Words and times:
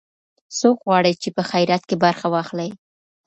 څوک 0.59 0.77
غواړي 0.87 1.13
چې 1.21 1.29
په 1.35 1.41
خیرات 1.49 1.83
کې 1.89 1.95
برخه 2.05 2.27
واخلي؟ 2.31 2.69